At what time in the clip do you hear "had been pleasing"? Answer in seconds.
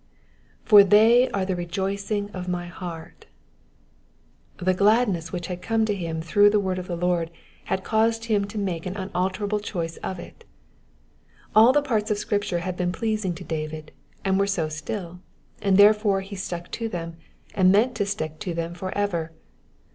12.65-13.35